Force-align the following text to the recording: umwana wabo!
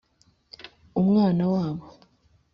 umwana 0.99 1.43
wabo! 1.53 1.85